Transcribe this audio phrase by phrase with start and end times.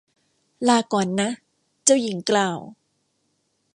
[0.67, 1.29] ลาก่อนนะ
[1.83, 2.59] เจ้าหญิงกล่าว